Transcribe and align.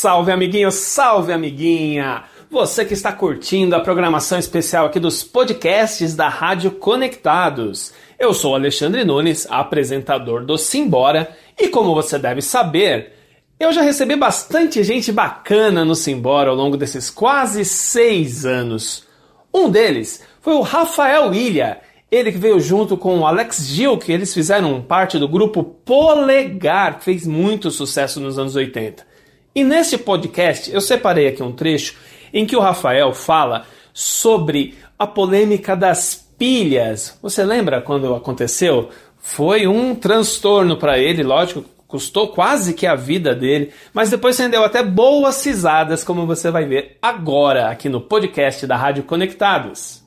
Salve 0.00 0.32
amiguinho, 0.32 0.72
salve 0.72 1.30
amiguinha! 1.30 2.24
Você 2.50 2.86
que 2.86 2.94
está 2.94 3.12
curtindo 3.12 3.76
a 3.76 3.80
programação 3.80 4.38
especial 4.38 4.86
aqui 4.86 4.98
dos 4.98 5.22
podcasts 5.22 6.16
da 6.16 6.26
Rádio 6.26 6.70
Conectados. 6.70 7.92
Eu 8.18 8.32
sou 8.32 8.54
Alexandre 8.54 9.04
Nunes, 9.04 9.46
apresentador 9.50 10.42
do 10.42 10.56
Simbora, 10.56 11.36
e 11.58 11.68
como 11.68 11.94
você 11.94 12.18
deve 12.18 12.40
saber, 12.40 13.12
eu 13.60 13.74
já 13.74 13.82
recebi 13.82 14.16
bastante 14.16 14.82
gente 14.82 15.12
bacana 15.12 15.84
no 15.84 15.94
Simbora 15.94 16.48
ao 16.48 16.56
longo 16.56 16.78
desses 16.78 17.10
quase 17.10 17.62
seis 17.62 18.46
anos. 18.46 19.06
Um 19.52 19.68
deles 19.68 20.24
foi 20.40 20.54
o 20.54 20.62
Rafael 20.62 21.34
Ilha, 21.34 21.78
ele 22.10 22.32
que 22.32 22.38
veio 22.38 22.58
junto 22.58 22.96
com 22.96 23.18
o 23.18 23.26
Alex 23.26 23.66
Gil, 23.66 23.98
que 23.98 24.10
eles 24.10 24.32
fizeram 24.32 24.80
parte 24.80 25.18
do 25.18 25.28
grupo 25.28 25.62
Polegar, 25.62 26.96
que 26.96 27.04
fez 27.04 27.26
muito 27.26 27.70
sucesso 27.70 28.18
nos 28.18 28.38
anos 28.38 28.56
80. 28.56 29.09
E 29.54 29.64
nesse 29.64 29.98
podcast 29.98 30.72
eu 30.72 30.80
separei 30.80 31.28
aqui 31.28 31.42
um 31.42 31.52
trecho 31.52 31.96
em 32.32 32.46
que 32.46 32.56
o 32.56 32.60
Rafael 32.60 33.12
fala 33.12 33.66
sobre 33.92 34.74
a 34.98 35.06
polêmica 35.06 35.76
das 35.76 36.26
pilhas. 36.38 37.18
Você 37.20 37.44
lembra 37.44 37.80
quando 37.80 38.14
aconteceu? 38.14 38.90
Foi 39.18 39.66
um 39.66 39.94
transtorno 39.94 40.76
para 40.76 40.98
ele, 40.98 41.22
lógico, 41.22 41.64
custou 41.86 42.28
quase 42.28 42.72
que 42.72 42.86
a 42.86 42.94
vida 42.94 43.34
dele, 43.34 43.70
mas 43.92 44.08
depois 44.08 44.38
rendeu 44.38 44.64
até 44.64 44.82
boas 44.82 45.44
risadas, 45.44 46.04
como 46.04 46.26
você 46.26 46.50
vai 46.50 46.64
ver 46.64 46.96
agora 47.02 47.68
aqui 47.68 47.88
no 47.88 48.00
podcast 48.00 48.66
da 48.66 48.76
Rádio 48.76 49.02
Conectados. 49.02 50.00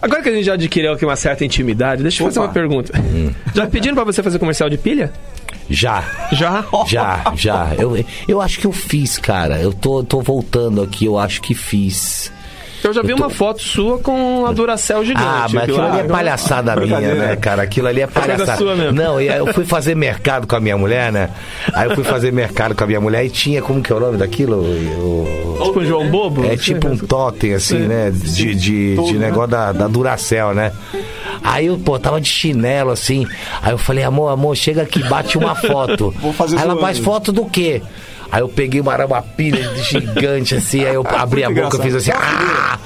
Agora 0.00 0.22
que 0.22 0.30
a 0.30 0.32
gente 0.32 0.44
já 0.44 0.54
adquiriu 0.54 0.92
aqui 0.92 1.04
uma 1.04 1.16
certa 1.16 1.44
intimidade, 1.44 2.02
deixa 2.02 2.22
eu 2.22 2.26
fazer 2.26 2.40
uma 2.40 2.48
pergunta. 2.48 2.98
Hum. 2.98 3.32
Já 3.54 3.66
pediram 3.66 3.94
para 3.94 4.04
você 4.04 4.22
fazer 4.22 4.38
comercial 4.38 4.70
de 4.70 4.78
pilha? 4.78 5.12
Já. 5.70 6.04
Já? 6.32 6.64
Já, 6.86 7.32
já. 7.36 7.68
Eu, 7.78 8.04
eu 8.26 8.40
acho 8.40 8.58
que 8.58 8.66
eu 8.66 8.72
fiz, 8.72 9.18
cara. 9.18 9.58
Eu 9.58 9.72
tô, 9.72 10.02
tô 10.02 10.20
voltando 10.20 10.82
aqui, 10.82 11.06
eu 11.06 11.18
acho 11.18 11.40
que 11.40 11.54
fiz. 11.54 12.32
Eu 12.82 12.94
já 12.94 13.02
vi 13.02 13.10
eu 13.10 13.16
tô... 13.16 13.24
uma 13.24 13.30
foto 13.30 13.60
sua 13.62 13.98
com 13.98 14.46
a 14.46 14.52
Duracell 14.52 15.04
gigante. 15.04 15.26
Ah, 15.26 15.46
mas 15.52 15.64
aquilo 15.64 15.82
ali 15.82 15.98
é 15.98 16.04
palhaçada 16.04 16.76
minha, 16.76 16.98
né, 16.98 17.36
cara? 17.36 17.62
Aquilo 17.62 17.88
ali 17.88 18.00
é 18.00 18.06
palhaçada. 18.06 18.56
Sua 18.56 18.74
mesmo. 18.74 18.92
Não, 18.92 19.20
eu 19.20 19.52
fui 19.52 19.64
fazer 19.66 19.94
mercado 19.94 20.46
com 20.46 20.56
a 20.56 20.60
minha 20.60 20.78
mulher, 20.78 21.12
né? 21.12 21.28
Aí 21.74 21.88
eu 21.88 21.94
fui 21.94 22.04
fazer 22.04 22.32
mercado 22.32 22.74
com 22.74 22.82
a 22.82 22.86
minha 22.86 23.00
mulher 23.00 23.24
e 23.24 23.30
tinha, 23.30 23.60
como 23.60 23.82
que 23.82 23.92
é 23.92 23.96
o 23.96 24.00
nome 24.00 24.16
daquilo? 24.16 24.56
O... 24.62 25.58
Tipo 25.62 25.80
um 25.80 25.84
João 25.84 26.10
Bobo? 26.10 26.44
É 26.44 26.56
tipo 26.56 26.88
um 26.88 26.96
totem, 26.96 27.52
assim, 27.52 27.80
né? 27.80 28.10
De, 28.10 28.54
de, 28.54 28.96
de 28.96 29.18
negócio 29.18 29.50
da, 29.50 29.72
da 29.72 29.86
Duracell, 29.86 30.54
né? 30.54 30.72
Aí 31.42 31.66
eu, 31.66 31.78
pô, 31.78 31.98
tava 31.98 32.20
de 32.20 32.28
chinelo, 32.28 32.90
assim. 32.90 33.26
Aí 33.62 33.72
eu 33.72 33.78
falei, 33.78 34.04
amor, 34.04 34.28
amor, 34.28 34.56
chega 34.56 34.82
aqui, 34.82 35.02
bate 35.08 35.38
uma 35.38 35.54
foto. 35.54 36.14
Vou 36.20 36.32
fazer 36.32 36.56
Aí 36.56 36.62
ela, 36.62 36.76
faz 36.76 36.98
foto 36.98 37.32
do 37.32 37.46
quê? 37.46 37.82
Aí 38.30 38.42
eu 38.42 38.48
peguei 38.48 38.80
uma, 38.80 39.04
uma 39.04 39.22
pilha 39.22 39.74
gigante 39.76 40.54
assim, 40.54 40.84
aí 40.84 40.94
eu 40.94 41.04
abri 41.16 41.42
a 41.42 41.50
boca 41.50 41.78
e 41.78 41.82
fiz 41.82 41.94
assim, 41.96 42.12
ah! 42.14 42.78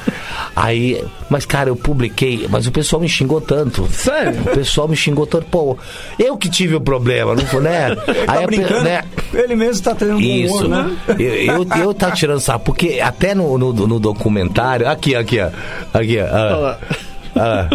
Aí, 0.56 1.04
mas 1.28 1.44
cara, 1.44 1.68
eu 1.68 1.74
publiquei, 1.74 2.46
mas 2.48 2.66
o 2.66 2.72
pessoal 2.72 3.02
me 3.02 3.08
xingou 3.08 3.40
tanto. 3.40 3.88
Sério? 3.90 4.40
O 4.40 4.44
pessoal 4.54 4.86
me 4.86 4.94
xingou 4.94 5.26
tanto, 5.26 5.46
pô, 5.46 5.76
eu 6.16 6.36
que 6.36 6.48
tive 6.48 6.76
o 6.76 6.80
problema, 6.80 7.34
não 7.34 7.44
foi, 7.44 7.60
né? 7.60 7.94
tá 7.96 8.38
aí, 8.38 8.46
brincando, 8.46 8.82
né? 8.82 9.02
Ele 9.32 9.56
mesmo 9.56 9.82
tá 9.82 9.96
tendo 9.96 10.14
um 10.14 10.20
Isso, 10.20 10.64
humor, 10.64 10.68
né? 10.68 10.96
Eu, 11.18 11.34
eu, 11.34 11.66
eu 11.76 11.94
tá 11.94 12.12
tirando 12.12 12.38
sapo, 12.38 12.66
porque 12.66 13.00
até 13.00 13.34
no, 13.34 13.58
no, 13.58 13.72
no 13.72 13.98
documentário, 13.98 14.88
aqui, 14.88 15.16
aqui, 15.16 15.40
ó, 15.40 15.50
aqui, 15.92 16.18
ó. 16.20 16.24
Ah, 16.24 16.78
ah, 17.36 17.68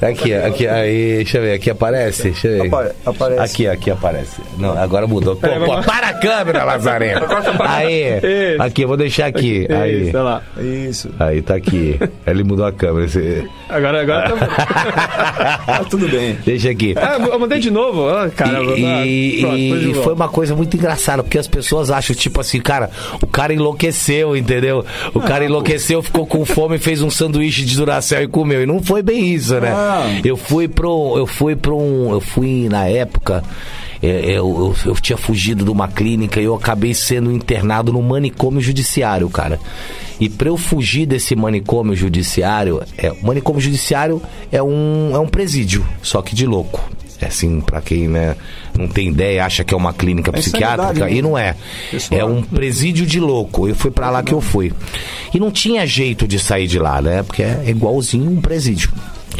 Aqui, 0.00 0.32
aqui, 0.32 0.66
aí, 0.66 1.16
deixa 1.16 1.36
eu 1.36 1.42
ver, 1.42 1.52
aqui 1.52 1.68
aparece, 1.68 2.22
deixa 2.22 2.48
eu 2.48 2.62
ver. 2.62 2.68
Apare, 2.68 2.90
aparece. 3.04 3.42
Aqui, 3.42 3.68
aqui 3.68 3.90
aparece. 3.90 4.40
Não, 4.56 4.76
agora 4.78 5.06
mudou. 5.06 5.36
Pô, 5.36 5.46
pô 5.46 5.82
para 5.82 6.08
a 6.08 6.14
câmera, 6.14 6.64
Lazareno. 6.64 7.26
Aí, 7.60 8.16
Isso. 8.16 8.62
aqui, 8.62 8.82
eu 8.82 8.88
vou 8.88 8.96
deixar 8.96 9.26
aqui. 9.26 9.66
Aí. 9.70 10.08
Isso, 10.08 10.16
lá. 10.16 10.42
Isso. 10.58 11.10
Aí, 11.18 11.42
tá 11.42 11.54
aqui. 11.54 12.00
Ele 12.26 12.44
mudou 12.44 12.64
a 12.64 12.72
câmera. 12.72 13.06
Agora, 13.68 14.00
agora 14.00 14.36
tá... 14.36 15.58
tá 15.66 15.84
tudo 15.84 16.08
bem. 16.08 16.38
Deixa 16.46 16.70
aqui. 16.70 16.94
Ah, 16.96 17.18
eu 17.20 17.38
mandei 17.38 17.58
de 17.58 17.70
novo. 17.70 18.08
Ah, 18.08 18.30
cara, 18.30 18.62
e, 18.62 19.40
pronto, 19.40 19.56
e 19.56 19.94
foi 20.02 20.14
uma 20.14 20.28
coisa 20.28 20.56
muito 20.56 20.74
engraçada, 20.76 21.22
porque 21.22 21.38
as 21.38 21.46
pessoas 21.46 21.90
acham, 21.90 22.16
tipo 22.16 22.40
assim, 22.40 22.60
cara, 22.60 22.90
o 23.20 23.26
cara 23.26 23.52
enlouqueceu, 23.52 24.34
entendeu? 24.34 24.84
O 25.12 25.20
cara 25.20 25.44
enlouqueceu, 25.44 26.02
ficou 26.02 26.26
com 26.26 26.44
fome, 26.46 26.78
fez 26.78 27.02
um 27.02 27.10
sanduíche 27.10 27.64
de 27.64 27.76
Duracell 27.76 28.22
e 28.22 28.28
comeu. 28.28 28.62
E 28.62 28.66
não 28.66 28.82
foi 28.82 29.02
bem 29.02 29.34
isso, 29.34 29.60
né? 29.60 29.70
Ah. 29.70 29.89
Eu 30.24 30.36
fui 30.36 30.68
pro. 30.68 31.16
Eu 31.16 31.26
fui 31.26 31.56
pro 31.56 31.76
um. 31.76 32.12
Eu 32.12 32.20
fui 32.20 32.68
na 32.68 32.86
época. 32.86 33.42
Eu, 34.02 34.10
eu, 34.10 34.76
eu, 34.86 34.94
tinha 34.94 35.18
fugido 35.18 35.62
de 35.62 35.70
uma 35.70 35.86
clínica 35.86 36.40
e 36.40 36.44
eu 36.44 36.54
acabei 36.54 36.94
sendo 36.94 37.30
internado 37.30 37.92
no 37.92 38.00
manicômio 38.02 38.60
judiciário, 38.60 39.28
cara. 39.28 39.60
E 40.18 40.28
para 40.28 40.48
eu 40.48 40.56
fugir 40.56 41.04
desse 41.04 41.36
manicômio 41.36 41.94
judiciário, 41.94 42.82
é, 42.96 43.12
o 43.12 43.26
manicômio 43.26 43.60
judiciário 43.60 44.22
é 44.50 44.62
um, 44.62 45.10
é 45.14 45.18
um 45.18 45.26
presídio, 45.26 45.86
só 46.02 46.22
que 46.22 46.34
de 46.34 46.46
louco. 46.46 46.90
É 47.20 47.26
assim, 47.26 47.60
para 47.60 47.82
quem 47.82 48.08
né, 48.08 48.34
não 48.78 48.88
tem 48.88 49.08
ideia, 49.08 49.44
acha 49.44 49.62
que 49.62 49.74
é 49.74 49.76
uma 49.76 49.92
clínica 49.92 50.30
é 50.30 50.40
psiquiátrica, 50.40 51.04
né? 51.04 51.12
e 51.12 51.20
não 51.20 51.36
é. 51.36 51.54
Pessoal. 51.90 52.20
É 52.20 52.24
um 52.24 52.42
presídio 52.42 53.04
de 53.04 53.20
louco. 53.20 53.68
Eu 53.68 53.74
fui 53.74 53.90
para 53.90 54.08
lá 54.08 54.22
que 54.22 54.32
eu 54.32 54.40
fui. 54.40 54.72
E 55.34 55.38
não 55.38 55.50
tinha 55.50 55.86
jeito 55.86 56.26
de 56.26 56.38
sair 56.38 56.66
de 56.66 56.78
lá, 56.78 57.02
né? 57.02 57.22
Porque 57.22 57.42
é 57.42 57.64
igualzinho 57.66 58.30
um 58.30 58.40
presídio. 58.40 58.90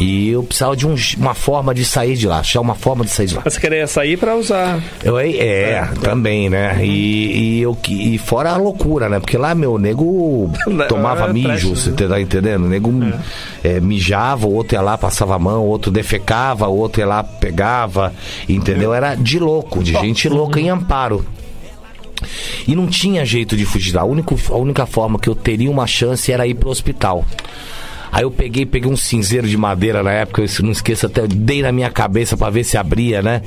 E 0.01 0.31
eu 0.31 0.43
precisava 0.43 0.75
de 0.75 0.87
um, 0.87 0.95
uma 1.19 1.35
forma 1.35 1.75
de 1.75 1.85
sair 1.85 2.17
de 2.17 2.27
lá, 2.27 2.39
achar 2.39 2.63
uma 2.63 2.75
forma 2.75 3.05
de 3.05 3.11
sair 3.11 3.27
de 3.27 3.35
lá. 3.35 3.43
Você 3.45 3.61
queria 3.61 3.87
sair 3.87 4.17
para 4.17 4.35
usar? 4.35 4.83
Eu, 5.05 5.19
é, 5.19 5.29
é, 5.29 5.89
também, 6.01 6.49
né? 6.49 6.79
E, 6.83 7.59
e, 7.59 7.61
eu, 7.61 7.77
e 7.87 8.17
fora 8.17 8.53
a 8.53 8.57
loucura, 8.57 9.11
né? 9.11 9.21
Porque 9.21 9.37
lá, 9.37 9.55
meu, 9.55 9.77
nego 9.77 10.51
tomava 10.89 11.27
é, 11.29 11.33
mijo, 11.35 11.77
você 11.77 11.93
tá 11.93 12.19
entendendo? 12.19 12.65
O 12.65 12.69
nego 12.69 12.91
é. 13.63 13.77
É, 13.77 13.81
mijava, 13.81 14.47
o 14.47 14.55
outro 14.55 14.75
ia 14.75 14.81
lá, 14.81 14.97
passava 14.97 15.35
a 15.35 15.39
mão, 15.39 15.65
o 15.65 15.69
outro 15.69 15.91
defecava, 15.91 16.67
o 16.67 16.79
outro 16.79 17.03
ia 17.03 17.07
lá, 17.07 17.23
pegava, 17.23 18.15
entendeu? 18.49 18.95
Era 18.95 19.15
de 19.15 19.39
louco, 19.39 19.83
de 19.83 19.93
gente 19.93 20.31
louca 20.31 20.59
em 20.59 20.71
amparo. 20.71 21.27
E 22.67 22.75
não 22.75 22.87
tinha 22.87 23.23
jeito 23.25 23.55
de 23.55 23.67
fugir 23.67 23.95
lá. 23.95 24.01
A 24.01 24.07
única, 24.07 24.35
a 24.49 24.57
única 24.57 24.87
forma 24.87 25.19
que 25.19 25.29
eu 25.29 25.35
teria 25.35 25.71
uma 25.71 25.87
chance 25.87 26.33
era 26.33 26.47
ir 26.47 26.55
pro 26.55 26.71
hospital. 26.71 27.23
Aí 28.13 28.23
eu 28.25 28.31
peguei, 28.31 28.67
peguei 28.67 28.91
um 28.91 28.97
cinzeiro 28.97 29.49
de 29.49 29.57
madeira 29.57 30.03
na 30.03 30.13
época, 30.13 30.43
eu 30.43 30.65
não 30.65 30.73
esqueço 30.73 31.07
até, 31.07 31.27
dei 31.27 31.63
na 31.63 31.71
minha 31.71 31.91
cabeça 31.91 32.37
para 32.37 32.51
ver 32.51 32.65
se 32.65 32.77
abria, 32.77 33.23
né? 33.23 33.43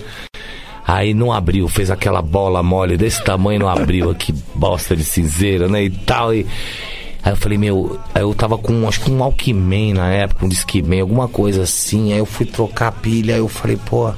Aí 0.85 1.13
não 1.13 1.31
abriu, 1.31 1.67
fez 1.67 1.89
aquela 1.89 2.21
bola 2.21 2.61
mole 2.61 2.97
desse 2.97 3.23
tamanho, 3.23 3.61
não 3.61 3.69
abriu, 3.69 4.13
que 4.13 4.33
bosta 4.53 4.95
de 4.95 5.03
cinzeiro, 5.03 5.69
né? 5.69 5.83
E 5.83 5.89
tal. 5.89 6.33
E... 6.33 6.45
Aí 7.23 7.31
eu 7.31 7.37
falei, 7.37 7.57
meu, 7.57 7.97
eu 8.15 8.33
tava 8.33 8.57
com, 8.57 8.87
acho 8.87 8.99
que 8.99 9.09
um 9.09 9.23
Alckmin 9.23 9.93
na 9.93 10.09
época, 10.09 10.45
um 10.45 10.49
Discman, 10.49 10.99
alguma 10.99 11.27
coisa 11.27 11.63
assim. 11.63 12.11
Aí 12.11 12.19
eu 12.19 12.25
fui 12.25 12.45
trocar 12.45 12.87
a 12.89 12.91
pilha, 12.91 13.35
aí 13.35 13.39
eu 13.39 13.47
falei, 13.47 13.77
pô. 13.77 14.13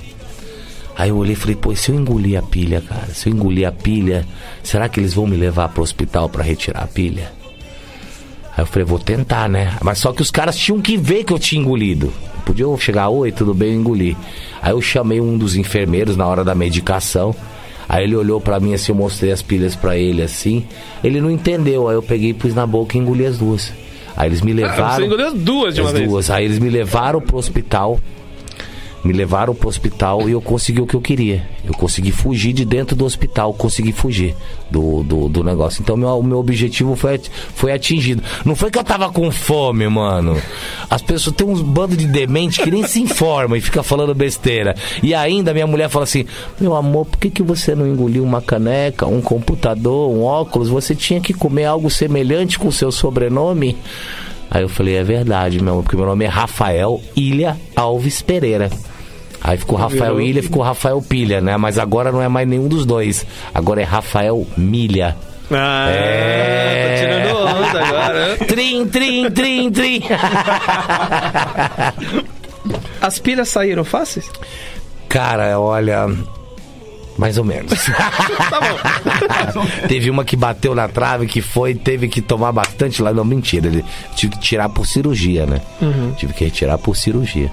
Aí 0.98 1.10
eu 1.10 1.18
olhei 1.18 1.34
e 1.34 1.36
falei, 1.36 1.56
pô, 1.56 1.76
se 1.76 1.92
eu 1.92 1.96
engolir 1.96 2.40
a 2.40 2.42
pilha, 2.42 2.82
cara, 2.82 3.08
se 3.14 3.30
eu 3.30 3.34
engolir 3.34 3.68
a 3.68 3.72
pilha, 3.72 4.26
será 4.64 4.90
que 4.90 5.00
eles 5.00 5.14
vão 5.14 5.28
me 5.28 5.36
levar 5.36 5.70
pro 5.70 5.84
hospital 5.84 6.30
para 6.30 6.42
retirar 6.42 6.84
a 6.84 6.88
pilha? 6.88 7.32
Aí 8.56 8.64
eu 8.64 8.66
falei, 8.66 8.86
vou 8.86 9.00
tentar, 9.00 9.50
né? 9.50 9.74
Mas 9.82 9.98
só 9.98 10.14
que 10.14 10.22
os 10.22 10.32
caras 10.32 10.58
tinham 10.58 10.82
que 10.82 10.96
ver 10.98 11.24
que 11.24 11.34
eu 11.34 11.40
tinha 11.40 11.62
engolido. 11.62 12.12
Podia 12.46 12.66
chegar, 12.78 13.10
oi, 13.10 13.32
tudo 13.32 13.54
bem, 13.54 13.74
eu 13.74 13.80
engoli. 13.80 14.16
Aí 14.62 14.72
eu 14.72 14.82
chamei 14.82 15.20
um 15.20 15.38
dos 15.38 15.56
enfermeiros 15.56 16.16
na 16.16 16.26
hora 16.26 16.44
da 16.44 16.56
medicação. 16.56 17.36
Aí 17.88 18.04
ele 18.04 18.16
olhou 18.16 18.40
para 18.40 18.60
mim 18.60 18.74
assim, 18.74 18.92
eu 18.92 18.96
mostrei 18.96 19.32
as 19.32 19.42
pilhas 19.42 19.76
para 19.76 19.98
ele 19.98 20.22
assim. 20.22 20.66
Ele 21.04 21.20
não 21.20 21.30
entendeu, 21.30 21.88
aí 21.90 21.96
eu 21.96 22.02
peguei, 22.04 22.34
pus 22.34 22.54
na 22.56 22.66
boca 22.66 22.98
e 22.98 23.02
engoli 23.02 23.26
as 23.26 23.38
duas. 23.38 23.74
Aí 24.16 24.30
eles 24.30 24.42
me 24.42 24.54
levaram. 24.54 24.86
Ah, 24.86 24.96
você 24.96 25.06
engoliu 25.06 25.28
as 25.28 25.34
duas 25.34 25.76
de 25.76 25.82
uma 25.82 25.90
as 25.90 25.98
vez. 25.98 26.10
duas. 26.10 26.30
Aí 26.30 26.46
eles 26.46 26.60
me 26.60 26.70
levaram 26.70 27.20
pro 27.20 27.38
hospital. 27.38 28.00
Me 29.06 29.14
levaram 29.14 29.54
pro 29.54 29.70
hospital 29.70 30.28
e 30.28 30.32
eu 30.32 30.42
consegui 30.42 30.82
o 30.82 30.88
que 30.88 30.96
eu 30.96 31.00
queria. 31.00 31.48
Eu 31.64 31.76
consegui 31.76 32.12
fugir 32.12 32.54
de 32.54 32.66
dentro 32.66 32.96
do 32.96 33.06
hospital, 33.06 33.54
consegui 33.54 33.92
fugir 33.92 34.36
do, 34.72 35.04
do, 35.04 35.30
do 35.30 35.44
negócio. 35.44 35.80
Então 35.80 35.96
meu, 35.96 36.10
o 36.10 36.24
meu 36.24 36.40
objetivo 36.40 36.96
foi, 36.96 37.22
foi 37.54 37.72
atingido. 37.72 38.24
Não 38.44 38.56
foi 38.56 38.72
que 38.72 38.80
eu 38.80 38.84
tava 38.84 39.12
com 39.12 39.32
fome, 39.32 39.88
mano. 39.88 40.36
As 40.90 41.04
pessoas 41.04 41.36
têm 41.36 41.46
uns 41.46 41.62
bandos 41.62 41.98
de 41.98 42.08
demente 42.08 42.60
que 42.64 42.72
nem 42.72 42.82
se 42.88 43.00
informam 43.00 43.56
e 43.56 43.62
fica 43.62 43.84
falando 43.84 44.16
besteira. 44.16 44.76
E 45.04 45.14
ainda 45.14 45.54
minha 45.54 45.68
mulher 45.68 45.88
fala 45.88 46.06
assim: 46.06 46.26
Meu 46.60 46.74
amor, 46.74 47.06
por 47.06 47.20
que, 47.20 47.30
que 47.30 47.44
você 47.44 47.76
não 47.76 47.86
engoliu 47.86 48.24
uma 48.24 48.42
caneca, 48.42 49.06
um 49.06 49.22
computador, 49.22 50.10
um 50.10 50.24
óculos? 50.24 50.68
Você 50.70 50.96
tinha 50.96 51.22
que 51.22 51.32
comer 51.32 51.66
algo 51.66 51.92
semelhante 51.92 52.58
com 52.58 52.70
o 52.70 52.74
seu 52.74 52.92
sobrenome? 52.92 53.78
Aí 54.50 54.64
eu 54.64 54.70
falei, 54.70 54.96
é 54.96 55.04
verdade, 55.04 55.62
meu, 55.62 55.82
porque 55.82 55.96
meu 55.96 56.06
nome 56.06 56.26
é 56.26 56.28
Rafael 56.28 57.02
Ilha 57.16 57.58
Alves 57.76 58.22
Pereira. 58.22 58.70
Aí 59.48 59.58
ficou 59.58 59.78
Rafael 59.78 60.20
Ilha, 60.20 60.42
ficou 60.42 60.64
Rafael 60.64 61.00
Pilha, 61.04 61.40
né? 61.40 61.56
Mas 61.56 61.78
agora 61.78 62.12
não 62.12 62.20
é 62.20 62.28
mais 62.28 62.48
nenhum 62.48 62.68
dos 62.68 62.84
dois. 62.84 63.24
Agora 63.54 63.80
é 63.80 63.84
Rafael 63.84 64.44
Milha. 64.58 65.16
Ah, 65.52 65.86
é... 65.88 66.88
tá 66.88 66.96
tirando 67.06 67.38
onda 67.38 67.86
agora. 67.86 68.38
trim, 68.48 68.88
trim, 68.88 69.30
trim, 69.30 69.72
trim. 69.72 70.02
As 73.00 73.20
pilhas 73.20 73.50
saíram 73.50 73.84
fáceis? 73.84 74.28
Cara, 75.08 75.60
olha, 75.60 76.08
Mais 77.16 77.38
ou 77.38 77.44
menos. 77.44 77.86
tá 78.50 78.60
bom. 79.54 79.64
teve 79.88 80.10
uma 80.10 80.26
que 80.26 80.36
bateu 80.36 80.74
na 80.74 80.88
trave, 80.88 81.28
que 81.28 81.44
foi, 81.44 81.76
teve 81.76 82.08
que 82.08 82.20
tomar 82.20 82.52
bastante 82.52 83.00
lá. 83.00 83.14
Não, 83.14 83.24
mentira. 83.24 83.68
Ele 83.68 83.86
tive 84.16 84.34
que 84.34 84.40
tirar 84.40 84.70
por 84.70 84.88
cirurgia, 84.88 85.46
né? 85.46 85.62
Uhum. 85.80 86.14
Tive 86.18 86.34
que 86.34 86.46
retirar 86.46 86.80
por 86.80 86.98
cirurgia. 86.98 87.52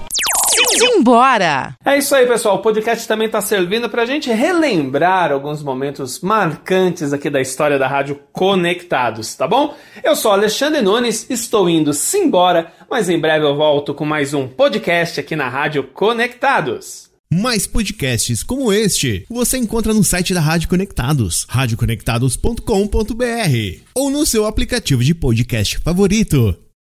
Simbora! 0.79 1.75
É 1.85 1.97
isso 1.97 2.15
aí, 2.15 2.25
pessoal. 2.25 2.55
O 2.55 2.61
podcast 2.61 3.07
também 3.07 3.27
está 3.27 3.41
servindo 3.41 3.89
para 3.89 4.03
a 4.03 4.05
gente 4.05 4.31
relembrar 4.31 5.31
alguns 5.31 5.63
momentos 5.63 6.19
marcantes 6.21 7.13
aqui 7.13 7.29
da 7.29 7.41
história 7.41 7.79
da 7.79 7.87
Rádio 7.87 8.19
Conectados, 8.31 9.35
tá 9.35 9.47
bom? 9.47 9.75
Eu 10.03 10.15
sou 10.15 10.31
Alexandre 10.31 10.81
Nunes, 10.81 11.29
estou 11.29 11.69
indo 11.69 11.93
simbora, 11.93 12.71
mas 12.89 13.09
em 13.09 13.19
breve 13.19 13.45
eu 13.45 13.55
volto 13.55 13.93
com 13.93 14.05
mais 14.05 14.33
um 14.33 14.47
podcast 14.47 15.19
aqui 15.19 15.35
na 15.35 15.49
Rádio 15.49 15.83
Conectados. 15.83 17.11
Mais 17.33 17.65
podcasts 17.65 18.43
como 18.43 18.71
este 18.71 19.25
você 19.27 19.57
encontra 19.57 19.91
no 19.93 20.03
site 20.03 20.35
da 20.35 20.41
Rádio 20.41 20.69
Conectados, 20.69 21.47
radioconectados.com.br 21.49 23.81
ou 23.95 24.11
no 24.11 24.25
seu 24.25 24.45
aplicativo 24.45 25.03
de 25.03 25.15
podcast 25.15 25.79
favorito. 25.79 26.55